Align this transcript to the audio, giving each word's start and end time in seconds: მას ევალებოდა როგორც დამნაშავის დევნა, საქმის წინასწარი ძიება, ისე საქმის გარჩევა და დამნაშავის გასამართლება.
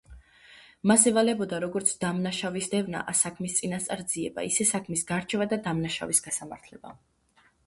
მას 0.91 1.03
ევალებოდა 1.11 1.59
როგორც 1.63 1.91
დამნაშავის 2.05 2.69
დევნა, 2.75 3.03
საქმის 3.21 3.59
წინასწარი 3.61 4.07
ძიება, 4.15 4.47
ისე 4.53 4.69
საქმის 4.71 5.05
გარჩევა 5.13 5.49
და 5.53 5.61
დამნაშავის 5.69 6.25
გასამართლება. 6.31 6.97